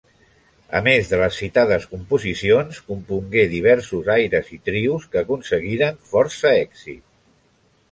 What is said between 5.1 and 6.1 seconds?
que aconseguiren